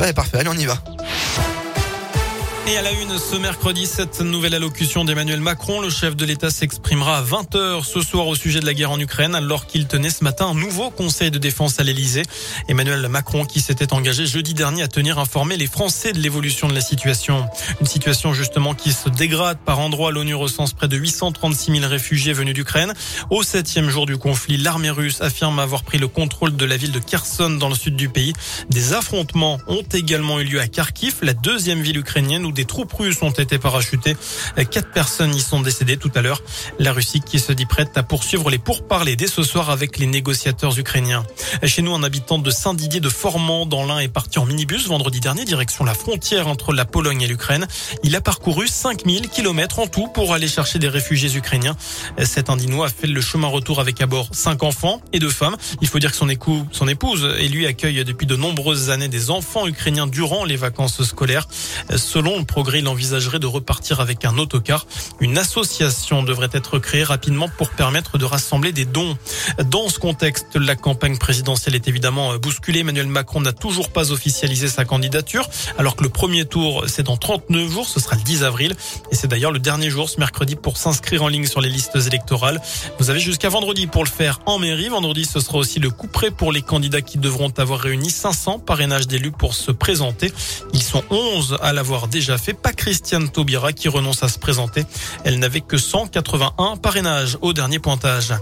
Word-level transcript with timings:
Ouais, 0.00 0.14
parfait. 0.14 0.38
Allez, 0.38 0.48
on 0.48 0.54
y 0.54 0.64
va. 0.64 0.78
Et 2.70 2.76
à 2.76 2.82
la 2.82 2.92
une, 2.92 3.18
ce 3.18 3.34
mercredi, 3.34 3.84
cette 3.84 4.20
nouvelle 4.20 4.54
allocution 4.54 5.04
d'Emmanuel 5.04 5.40
Macron, 5.40 5.80
le 5.80 5.90
chef 5.90 6.14
de 6.14 6.24
l'État 6.24 6.50
s'exprimera 6.50 7.18
à 7.18 7.22
20h 7.22 7.82
ce 7.82 8.00
soir 8.00 8.28
au 8.28 8.36
sujet 8.36 8.60
de 8.60 8.66
la 8.66 8.74
guerre 8.74 8.92
en 8.92 9.00
Ukraine, 9.00 9.34
alors 9.34 9.66
qu'il 9.66 9.88
tenait 9.88 10.10
ce 10.10 10.22
matin 10.22 10.46
un 10.46 10.54
nouveau 10.54 10.90
conseil 10.90 11.32
de 11.32 11.38
défense 11.38 11.80
à 11.80 11.82
l'Elysée. 11.82 12.22
Emmanuel 12.68 13.08
Macron 13.08 13.44
qui 13.44 13.60
s'était 13.60 13.92
engagé 13.92 14.24
jeudi 14.24 14.54
dernier 14.54 14.82
à 14.84 14.88
tenir 14.88 15.18
informer 15.18 15.56
les 15.56 15.66
Français 15.66 16.12
de 16.12 16.20
l'évolution 16.20 16.68
de 16.68 16.72
la 16.72 16.80
situation. 16.80 17.44
Une 17.80 17.88
situation 17.88 18.34
justement 18.34 18.74
qui 18.74 18.92
se 18.92 19.08
dégrade 19.08 19.58
par 19.58 19.80
endroits. 19.80 20.12
L'ONU 20.12 20.36
recense 20.36 20.72
près 20.72 20.86
de 20.86 20.96
836 20.96 21.72
000 21.72 21.88
réfugiés 21.88 22.32
venus 22.32 22.54
d'Ukraine. 22.54 22.92
Au 23.30 23.42
septième 23.42 23.90
jour 23.90 24.06
du 24.06 24.16
conflit, 24.16 24.58
l'armée 24.58 24.90
russe 24.90 25.22
affirme 25.22 25.58
avoir 25.58 25.82
pris 25.82 25.98
le 25.98 26.06
contrôle 26.06 26.54
de 26.54 26.64
la 26.64 26.76
ville 26.76 26.92
de 26.92 27.00
Kherson 27.00 27.50
dans 27.50 27.68
le 27.68 27.74
sud 27.74 27.96
du 27.96 28.08
pays. 28.08 28.32
Des 28.68 28.92
affrontements 28.92 29.58
ont 29.66 29.82
également 29.92 30.38
eu 30.38 30.44
lieu 30.44 30.60
à 30.60 30.68
Kharkiv, 30.68 31.16
la 31.22 31.34
deuxième 31.34 31.80
ville 31.80 31.98
ukrainienne 31.98 32.46
où 32.46 32.52
des 32.52 32.59
troupes 32.64 32.92
russes 32.92 33.22
ont 33.22 33.30
été 33.30 33.58
parachutées. 33.58 34.16
Quatre 34.70 34.90
personnes 34.90 35.34
y 35.34 35.40
sont 35.40 35.60
décédées 35.60 35.96
tout 35.96 36.10
à 36.14 36.22
l'heure. 36.22 36.42
La 36.78 36.92
Russie 36.92 37.20
qui 37.20 37.38
se 37.38 37.52
dit 37.52 37.66
prête 37.66 37.96
à 37.96 38.02
poursuivre 38.02 38.50
les 38.50 38.58
pourparlers 38.58 39.16
dès 39.16 39.26
ce 39.26 39.42
soir 39.42 39.70
avec 39.70 39.98
les 39.98 40.06
négociateurs 40.06 40.78
ukrainiens. 40.78 41.24
Chez 41.64 41.82
nous, 41.82 41.94
un 41.94 42.02
habitant 42.02 42.38
de 42.38 42.50
Saint-Didier 42.50 43.00
de 43.00 43.08
Formand 43.08 43.66
dans 43.66 43.84
l'Ain 43.84 43.98
est 43.98 44.08
parti 44.08 44.38
en 44.38 44.46
minibus 44.46 44.86
vendredi 44.86 45.20
dernier 45.20 45.44
direction 45.44 45.84
la 45.84 45.94
frontière 45.94 46.48
entre 46.48 46.72
la 46.72 46.84
Pologne 46.84 47.22
et 47.22 47.26
l'Ukraine. 47.26 47.66
Il 48.02 48.14
a 48.16 48.20
parcouru 48.20 48.68
5000 48.68 49.28
kilomètres 49.28 49.78
en 49.78 49.86
tout 49.86 50.08
pour 50.08 50.34
aller 50.34 50.48
chercher 50.48 50.78
des 50.78 50.88
réfugiés 50.88 51.34
ukrainiens. 51.36 51.76
Cet 52.24 52.50
Indinois 52.50 52.86
a 52.86 52.90
fait 52.90 53.06
le 53.06 53.20
chemin 53.20 53.48
retour 53.48 53.80
avec 53.80 54.00
à 54.00 54.06
bord 54.06 54.28
cinq 54.32 54.62
enfants 54.62 55.00
et 55.12 55.18
deux 55.18 55.30
femmes. 55.30 55.56
Il 55.80 55.88
faut 55.88 55.98
dire 55.98 56.10
que 56.10 56.16
son 56.16 56.88
épouse 56.88 57.34
et 57.38 57.48
lui 57.48 57.66
accueillent 57.66 58.04
depuis 58.04 58.26
de 58.26 58.36
nombreuses 58.36 58.90
années 58.90 59.08
des 59.08 59.30
enfants 59.30 59.66
ukrainiens 59.66 60.06
durant 60.06 60.44
les 60.44 60.56
vacances 60.56 61.02
scolaires. 61.02 61.46
Selon 61.96 62.39
progrès, 62.44 62.80
il 62.80 62.88
envisagerait 62.88 63.38
de 63.38 63.46
repartir 63.46 64.00
avec 64.00 64.24
un 64.24 64.38
autocar. 64.38 64.86
Une 65.20 65.38
association 65.38 66.22
devrait 66.22 66.50
être 66.52 66.78
créée 66.78 67.04
rapidement 67.04 67.48
pour 67.48 67.70
permettre 67.70 68.18
de 68.18 68.24
rassembler 68.24 68.72
des 68.72 68.84
dons. 68.84 69.16
Dans 69.66 69.88
ce 69.88 69.98
contexte, 69.98 70.56
la 70.56 70.76
campagne 70.76 71.18
présidentielle 71.18 71.74
est 71.74 71.88
évidemment 71.88 72.36
bousculée. 72.36 72.80
Emmanuel 72.80 73.06
Macron 73.06 73.40
n'a 73.40 73.52
toujours 73.52 73.90
pas 73.90 74.12
officialisé 74.12 74.68
sa 74.68 74.84
candidature, 74.84 75.48
alors 75.78 75.96
que 75.96 76.02
le 76.02 76.10
premier 76.10 76.44
tour, 76.44 76.84
c'est 76.86 77.02
dans 77.02 77.16
39 77.16 77.70
jours, 77.70 77.88
ce 77.88 78.00
sera 78.00 78.16
le 78.16 78.22
10 78.22 78.44
avril. 78.44 78.74
Et 79.10 79.14
c'est 79.14 79.28
d'ailleurs 79.28 79.52
le 79.52 79.58
dernier 79.58 79.90
jour, 79.90 80.08
ce 80.08 80.18
mercredi, 80.18 80.56
pour 80.56 80.76
s'inscrire 80.76 81.22
en 81.22 81.28
ligne 81.28 81.46
sur 81.46 81.60
les 81.60 81.68
listes 81.68 81.96
électorales. 81.96 82.60
Vous 82.98 83.10
avez 83.10 83.20
jusqu'à 83.20 83.48
vendredi 83.48 83.86
pour 83.86 84.04
le 84.04 84.10
faire 84.10 84.40
en 84.46 84.58
mairie. 84.58 84.88
Vendredi, 84.88 85.24
ce 85.24 85.40
sera 85.40 85.58
aussi 85.58 85.78
le 85.80 85.90
coup 85.90 86.08
près 86.08 86.30
pour 86.30 86.52
les 86.52 86.62
candidats 86.62 87.02
qui 87.02 87.18
devront 87.18 87.52
avoir 87.58 87.80
réuni 87.80 88.10
500 88.10 88.60
parrainages 88.60 89.06
d'élus 89.06 89.32
pour 89.32 89.54
se 89.54 89.70
présenter. 89.70 90.32
Ils 90.72 90.82
sont 90.82 91.02
11 91.10 91.58
à 91.60 91.72
l'avoir 91.72 92.08
déjà 92.08 92.29
fait. 92.38 92.54
Pas 92.54 92.72
Christiane 92.72 93.28
Taubira 93.28 93.72
qui 93.72 93.88
renonce 93.88 94.22
à 94.22 94.28
se 94.28 94.38
présenter. 94.38 94.84
Elle 95.24 95.38
n'avait 95.38 95.60
que 95.60 95.78
181 95.78 96.76
parrainages 96.76 97.38
au 97.40 97.52
dernier 97.52 97.78
pointage. 97.78 98.34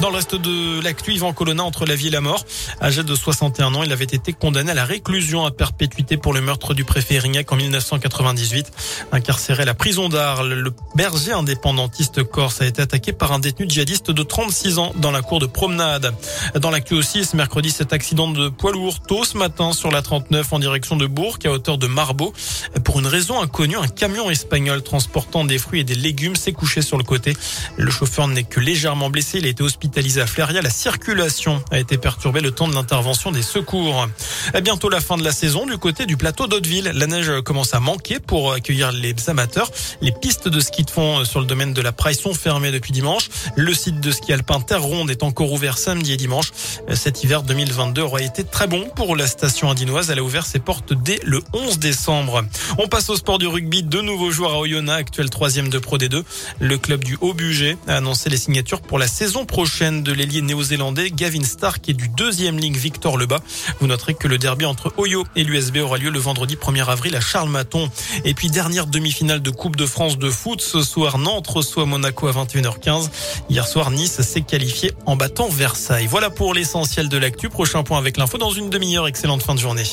Dans 0.00 0.08
le 0.08 0.16
reste 0.16 0.34
de 0.34 0.82
l'actu, 0.82 1.12
Yvan 1.12 1.34
Colonna 1.34 1.62
entre 1.62 1.84
la 1.84 1.94
vie 1.94 2.06
et 2.06 2.10
la 2.10 2.22
mort. 2.22 2.46
Âgé 2.80 3.04
de 3.04 3.14
61 3.14 3.74
ans, 3.74 3.82
il 3.82 3.92
avait 3.92 4.04
été 4.04 4.32
condamné 4.32 4.70
à 4.70 4.74
la 4.74 4.86
réclusion 4.86 5.44
à 5.44 5.50
perpétuité 5.50 6.16
pour 6.16 6.32
le 6.32 6.40
meurtre 6.40 6.72
du 6.72 6.84
préfet 6.84 7.16
Erignac 7.16 7.52
en 7.52 7.56
1998. 7.56 8.72
Incarcéré 9.12 9.64
à 9.64 9.66
la 9.66 9.74
prison 9.74 10.08
d'Arles, 10.08 10.54
le 10.54 10.72
berger 10.94 11.32
indépendantiste 11.32 12.22
corse 12.22 12.62
a 12.62 12.66
été 12.66 12.80
attaqué 12.80 13.12
par 13.12 13.32
un 13.32 13.40
détenu 13.40 13.68
djihadiste 13.68 14.10
de 14.10 14.22
36 14.22 14.78
ans 14.78 14.92
dans 14.96 15.10
la 15.10 15.20
cour 15.20 15.38
de 15.38 15.44
promenade. 15.44 16.14
Dans 16.54 16.70
l'actu 16.70 16.94
aussi, 16.94 17.26
ce 17.26 17.36
mercredi, 17.36 17.70
cet 17.70 17.92
accident 17.92 18.30
de 18.30 18.48
poids 18.48 18.72
lourd 18.72 19.00
tôt 19.00 19.24
ce 19.24 19.36
matin 19.36 19.74
sur 19.74 19.90
la 19.90 20.00
39 20.00 20.50
en 20.54 20.58
direction 20.58 20.96
de 20.96 21.06
Bourg 21.06 21.36
à 21.44 21.50
hauteur 21.50 21.76
de 21.76 21.86
Marbeau. 21.86 22.32
Pour 22.84 23.00
une 23.00 23.06
raison 23.06 23.38
inconnue, 23.38 23.76
un 23.76 23.88
camion 23.88 24.30
espagnol 24.30 24.82
transportant 24.82 25.44
des 25.44 25.58
fruits 25.58 25.80
et 25.80 25.84
des 25.84 25.94
légumes 25.94 26.36
s'est 26.36 26.54
couché 26.54 26.80
sur 26.80 26.96
le 26.96 27.04
côté. 27.04 27.36
Le 27.76 27.90
chauffeur 27.90 28.28
n'est 28.28 28.44
que 28.44 28.60
légèrement 28.60 29.10
blessé. 29.10 29.38
Il 29.38 29.44
a 29.44 29.48
été 29.48 29.62
hospitalisé 29.62 29.89
La 30.62 30.70
circulation 30.70 31.62
a 31.70 31.78
été 31.78 31.98
perturbée 31.98 32.40
le 32.40 32.52
temps 32.52 32.68
de 32.68 32.74
l'intervention 32.74 33.32
des 33.32 33.42
secours. 33.42 34.06
À 34.54 34.60
bientôt 34.60 34.88
la 34.88 35.00
fin 35.00 35.16
de 35.16 35.24
la 35.24 35.32
saison 35.32 35.66
du 35.66 35.78
côté 35.78 36.06
du 36.06 36.16
plateau 36.16 36.46
d'Hauteville. 36.46 36.92
La 36.94 37.06
neige 37.06 37.32
commence 37.44 37.74
à 37.74 37.80
manquer 37.80 38.20
pour 38.20 38.52
accueillir 38.52 38.92
les 38.92 39.14
amateurs. 39.28 39.70
Les 40.00 40.12
pistes 40.12 40.48
de 40.48 40.60
ski 40.60 40.84
de 40.84 40.90
fond 40.90 41.24
sur 41.24 41.40
le 41.40 41.46
domaine 41.46 41.72
de 41.72 41.82
la 41.82 41.90
Praille 41.90 42.14
sont 42.14 42.34
fermées 42.34 42.70
depuis 42.70 42.92
dimanche. 42.92 43.30
Le 43.56 43.74
site 43.74 44.00
de 44.00 44.12
ski 44.12 44.32
alpin 44.32 44.60
Terre 44.60 44.82
Ronde 44.82 45.10
est 45.10 45.24
encore 45.24 45.52
ouvert 45.52 45.76
samedi 45.76 46.12
et 46.12 46.16
dimanche. 46.16 46.52
Cet 46.94 47.24
hiver 47.24 47.42
2022 47.42 48.02
aura 48.02 48.22
été 48.22 48.44
très 48.44 48.68
bon 48.68 48.88
pour 48.94 49.16
la 49.16 49.26
station 49.26 49.70
indinoise. 49.70 50.10
Elle 50.10 50.20
a 50.20 50.22
ouvert 50.22 50.46
ses 50.46 50.60
portes 50.60 50.92
dès 50.92 51.18
le 51.24 51.42
11 51.52 51.78
décembre. 51.80 52.44
On 52.78 52.86
passe 52.86 53.10
au 53.10 53.16
sport 53.16 53.38
du 53.38 53.48
rugby. 53.48 53.82
De 53.82 54.00
nouveaux 54.00 54.30
joueurs 54.30 54.52
à 54.52 54.58
Oyonnax, 54.60 55.00
actuel 55.00 55.30
troisième 55.30 55.68
de 55.68 55.78
Pro 55.78 55.98
D2. 55.98 56.22
Le 56.60 56.78
club 56.78 57.02
du 57.02 57.18
Haut-Budget 57.20 57.76
a 57.88 57.96
annoncé 57.96 58.30
les 58.30 58.36
signatures 58.36 58.82
pour 58.82 58.98
la 58.98 59.08
saison 59.08 59.44
prochaine 59.46 59.79
de 59.80 60.12
l'ailier 60.12 60.42
néo-zélandais 60.42 61.10
Gavin 61.10 61.42
Stark 61.42 61.88
et 61.88 61.94
du 61.94 62.08
deuxième 62.08 62.58
ligne 62.58 62.76
Victor 62.76 63.16
Lebas. 63.16 63.40
Vous 63.80 63.86
noterez 63.86 64.12
que 64.12 64.28
le 64.28 64.36
derby 64.36 64.66
entre 64.66 64.92
Oyo 64.98 65.24
et 65.36 65.42
l'USB 65.42 65.78
aura 65.78 65.96
lieu 65.96 66.10
le 66.10 66.18
vendredi 66.18 66.56
1er 66.56 66.84
avril 66.86 67.16
à 67.16 67.20
Charles-Maton. 67.20 67.90
Et 68.26 68.34
puis 68.34 68.50
dernière 68.50 68.86
demi-finale 68.86 69.40
de 69.40 69.50
Coupe 69.50 69.76
de 69.76 69.86
France 69.86 70.18
de 70.18 70.28
foot 70.28 70.60
ce 70.60 70.82
soir 70.82 71.16
Nantes 71.16 71.46
reçoit 71.46 71.86
Monaco 71.86 72.26
à 72.26 72.32
21h15. 72.32 73.08
Hier 73.48 73.66
soir 73.66 73.90
Nice 73.90 74.20
s'est 74.20 74.42
qualifié 74.42 74.92
en 75.06 75.16
battant 75.16 75.48
Versailles. 75.48 76.06
Voilà 76.06 76.28
pour 76.28 76.52
l'essentiel 76.52 77.08
de 77.08 77.16
l'actu. 77.16 77.48
Prochain 77.48 77.82
point 77.82 77.96
avec 77.96 78.18
l'info 78.18 78.36
dans 78.36 78.50
une 78.50 78.68
demi-heure. 78.68 79.08
Excellente 79.08 79.42
fin 79.42 79.54
de 79.54 79.60
journée. 79.60 79.84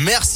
Merci. 0.00 0.34